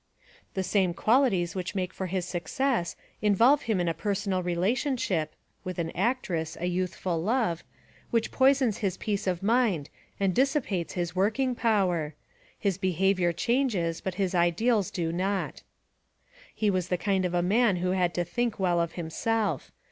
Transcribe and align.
]."The 0.55 0.63
same 0.63 0.95
qualities 0.95 1.53
which 1.53 1.75
made 1.75 1.93
for 1.93 2.07
his 2.07 2.25
success 2.25 2.95
in 3.21 3.35
volve 3.35 3.61
him 3.61 3.79
in 3.79 3.87
a 3.87 3.93
personal 3.93 4.41
relationship 4.41 5.35
[with 5.63 5.77
an 5.77 5.91
actress, 5.91 6.57
a 6.59 6.65
youthful 6.65 7.21
love] 7.21 7.63
which 8.09 8.31
poisons 8.31 8.79
his 8.79 8.97
peace 8.97 9.27
of 9.27 9.43
mind 9.43 9.91
and 10.19 10.33
dissipates 10.33 10.93
his 10.93 11.15
working 11.15 11.53
power. 11.53 12.15
His 12.57 12.79
behavior 12.79 13.31
changes, 13.31 14.01
but 14.01 14.15
his 14.15 14.33
ideals 14.33 14.89
do 14.89 15.11
not. 15.11 15.61
"He 16.55 16.71
was 16.71 16.87
the 16.87 16.97
kind 16.97 17.23
of 17.23 17.35
a 17.35 17.43
man 17.43 17.75
who 17.75 17.91
had 17.91 18.15
to 18.15 18.23
think 18.23 18.57
well 18.59 18.79
of 18.81 18.93
himself. 18.93 19.71